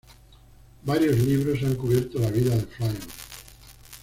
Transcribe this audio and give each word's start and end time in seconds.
Varios 0.83 1.15
libros 1.19 1.59
han 1.61 1.75
cubierto 1.75 2.17
la 2.17 2.31
vida 2.31 2.55
de 2.55 2.65
Flynn. 2.65 2.97